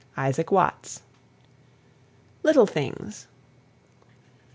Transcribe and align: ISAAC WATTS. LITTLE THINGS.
ISAAC 0.17 0.51
WATTS. 0.51 1.03
LITTLE 2.41 2.65
THINGS. 2.65 3.27